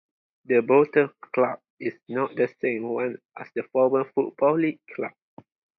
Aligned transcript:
The 0.45 0.63
Bootle 0.63 1.09
club 1.31 1.59
is 1.79 1.93
not 2.09 2.33
the 2.35 2.47
same 2.59 2.89
one 2.89 3.19
as 3.37 3.51
the 3.53 3.61
former 3.61 4.03
Football 4.05 4.57
League 4.57 4.79
club. 4.95 5.13